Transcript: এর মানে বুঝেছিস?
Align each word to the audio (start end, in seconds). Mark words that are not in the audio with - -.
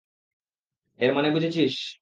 এর 0.99 1.11
মানে 1.13 1.29
বুঝেছিস? 1.31 1.75